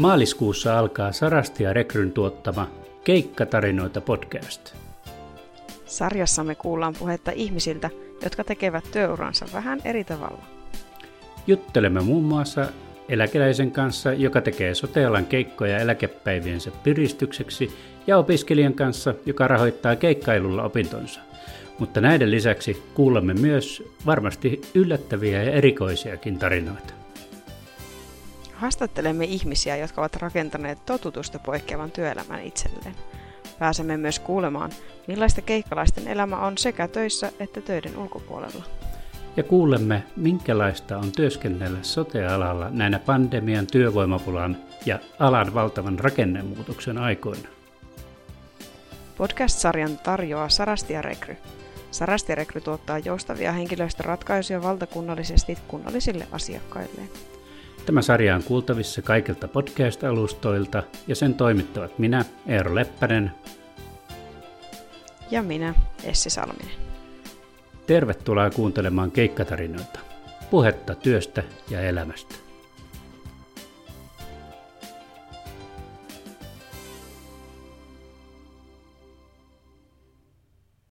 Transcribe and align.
Maaliskuussa 0.00 0.78
alkaa 0.78 1.12
Sarasti 1.12 1.64
ja 1.64 1.72
Rekryn 1.72 2.12
tuottama 2.12 2.70
Keikkatarinoita 3.04 4.00
podcast. 4.00 4.74
Sarjassamme 5.86 6.54
kuullaan 6.54 6.94
puhetta 6.98 7.30
ihmisiltä, 7.30 7.90
jotka 8.22 8.44
tekevät 8.44 8.84
työuransa 8.92 9.46
vähän 9.52 9.80
eri 9.84 10.04
tavalla. 10.04 10.42
Juttelemme 11.46 12.00
muun 12.00 12.24
muassa 12.24 12.66
eläkeläisen 13.08 13.70
kanssa, 13.70 14.12
joka 14.12 14.40
tekee 14.40 14.74
sotealan 14.74 15.26
keikkoja 15.26 15.78
eläkepäiviensä 15.78 16.70
piristykseksi, 16.70 17.70
ja 18.06 18.18
opiskelijan 18.18 18.74
kanssa, 18.74 19.14
joka 19.26 19.48
rahoittaa 19.48 19.96
keikkailulla 19.96 20.62
opintonsa. 20.62 21.20
Mutta 21.78 22.00
näiden 22.00 22.30
lisäksi 22.30 22.82
kuulemme 22.94 23.34
myös 23.34 23.82
varmasti 24.06 24.60
yllättäviä 24.74 25.42
ja 25.42 25.52
erikoisiakin 25.52 26.38
tarinoita. 26.38 26.99
Haastattelemme 28.60 29.24
ihmisiä, 29.24 29.76
jotka 29.76 30.00
ovat 30.00 30.16
rakentaneet 30.16 30.86
totutusta 30.86 31.38
poikkeavan 31.38 31.90
työelämän 31.90 32.44
itselleen. 32.44 32.94
Pääsemme 33.58 33.96
myös 33.96 34.18
kuulemaan, 34.18 34.70
millaista 35.06 35.42
keikkalaisten 35.42 36.08
elämä 36.08 36.36
on 36.36 36.58
sekä 36.58 36.88
töissä 36.88 37.32
että 37.40 37.60
töiden 37.60 37.98
ulkopuolella. 37.98 38.64
Ja 39.36 39.42
kuulemme, 39.42 40.02
minkälaista 40.16 40.98
on 40.98 41.12
työskennellä 41.12 41.78
sote-alalla 41.82 42.70
näinä 42.70 42.98
pandemian, 42.98 43.66
työvoimapulan 43.66 44.56
ja 44.86 44.98
alan 45.18 45.54
valtavan 45.54 45.98
rakennemuutoksen 45.98 46.98
aikoina. 46.98 47.48
Podcast-sarjan 49.16 49.98
tarjoaa 49.98 50.48
Sarastia 50.48 51.02
Rekry. 51.02 51.36
Sarastia 51.90 52.34
Rekry 52.34 52.60
tuottaa 52.60 52.98
joustavia 52.98 53.52
henkilöstöratkaisuja 53.52 54.62
valtakunnallisesti 54.62 55.58
kunnallisille 55.68 56.26
asiakkaille. 56.32 57.02
Tämä 57.86 58.02
sarja 58.02 58.34
on 58.34 58.42
kuultavissa 58.42 59.02
kaikilta 59.02 59.48
podcast-alustoilta 59.48 60.82
ja 61.06 61.16
sen 61.16 61.34
toimittavat 61.34 61.98
minä, 61.98 62.24
Eero 62.46 62.74
Leppänen. 62.74 63.30
Ja 65.30 65.42
minä, 65.42 65.74
Essi 66.04 66.30
Salminen. 66.30 66.74
Tervetuloa 67.86 68.50
kuuntelemaan 68.50 69.10
keikkatarinoita. 69.10 70.00
Puhetta 70.50 70.94
työstä 70.94 71.42
ja 71.70 71.80
elämästä. 71.80 72.34